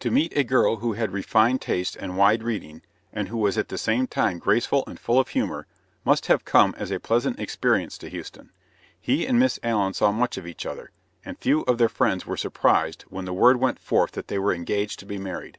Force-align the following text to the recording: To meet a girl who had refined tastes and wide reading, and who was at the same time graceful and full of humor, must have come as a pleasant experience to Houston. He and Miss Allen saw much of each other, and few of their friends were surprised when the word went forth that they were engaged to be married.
To 0.00 0.10
meet 0.10 0.36
a 0.36 0.42
girl 0.42 0.78
who 0.78 0.94
had 0.94 1.12
refined 1.12 1.60
tastes 1.60 1.94
and 1.94 2.16
wide 2.16 2.42
reading, 2.42 2.82
and 3.12 3.28
who 3.28 3.38
was 3.38 3.56
at 3.56 3.68
the 3.68 3.78
same 3.78 4.08
time 4.08 4.40
graceful 4.40 4.82
and 4.88 4.98
full 4.98 5.20
of 5.20 5.28
humor, 5.28 5.68
must 6.04 6.26
have 6.26 6.44
come 6.44 6.74
as 6.76 6.90
a 6.90 6.98
pleasant 6.98 7.38
experience 7.38 7.96
to 7.98 8.08
Houston. 8.08 8.50
He 9.00 9.24
and 9.24 9.38
Miss 9.38 9.60
Allen 9.62 9.94
saw 9.94 10.10
much 10.10 10.36
of 10.36 10.44
each 10.48 10.66
other, 10.66 10.90
and 11.24 11.38
few 11.38 11.60
of 11.68 11.78
their 11.78 11.88
friends 11.88 12.26
were 12.26 12.36
surprised 12.36 13.02
when 13.10 13.26
the 13.26 13.32
word 13.32 13.58
went 13.58 13.78
forth 13.78 14.10
that 14.10 14.26
they 14.26 14.40
were 14.40 14.52
engaged 14.52 14.98
to 14.98 15.06
be 15.06 15.18
married. 15.18 15.56